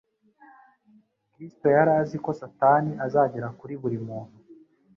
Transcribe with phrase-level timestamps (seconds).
[1.33, 4.37] Kristo yari azi ko Satani azagera kuri buri muntu,